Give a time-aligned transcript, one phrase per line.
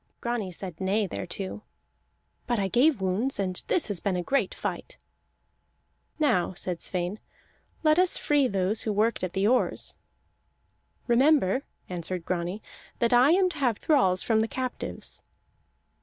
[0.19, 1.61] Grani said nay thereto.
[2.47, 4.97] "But I gave wounds, and this has been a great fight."
[6.17, 7.19] "Now," said Sweyn,
[7.83, 9.93] "let us free those who worked at the oars."
[11.05, 12.63] "Remember," answered Grani,
[12.97, 15.21] "that I am to have thralls from the captives."